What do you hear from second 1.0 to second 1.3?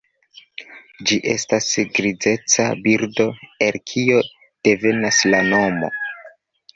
Ĝi